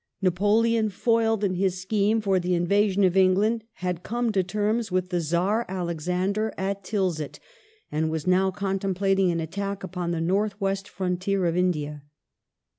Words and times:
Napoleon, 0.19 0.89
foiled 0.89 1.43
in 1.43 1.53
his 1.53 1.79
scheme 1.79 2.21
for 2.21 2.39
the 2.39 2.55
invasion 2.55 3.03
of 3.03 3.15
England, 3.15 3.65
had 3.73 4.01
come 4.01 4.31
to 4.31 4.41
terms 4.41 4.91
with 4.91 5.09
the 5.09 5.21
Czar 5.21 5.63
Alexander 5.69 6.51
at 6.57 6.83
Tilsit 6.83 7.37
and 7.91 8.09
W6is 8.11 8.25
now 8.25 8.49
contemplating 8.49 9.29
an 9.29 9.39
attack 9.39 9.83
upon 9.83 10.09
the 10.09 10.19
North 10.19 10.59
West 10.59 10.89
Frontier 10.89 11.45
of 11.45 11.55
India. 11.55 12.01